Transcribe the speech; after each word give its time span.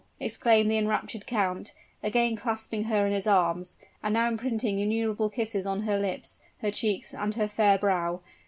exclaimed 0.19 0.71
the 0.71 0.79
enraptured 0.79 1.27
count, 1.27 1.73
again 2.01 2.35
clasping 2.35 2.85
her 2.85 3.05
in 3.05 3.13
his 3.13 3.27
arms, 3.27 3.77
and 4.01 4.15
now 4.15 4.27
imprinting 4.27 4.79
innumerable 4.79 5.29
kisses 5.29 5.63
on 5.67 5.81
her 5.81 5.99
lips, 5.99 6.39
her 6.63 6.71
cheeks, 6.71 7.13
and 7.13 7.35
her 7.35 7.47
fair 7.47 7.77
brow. 7.77 8.19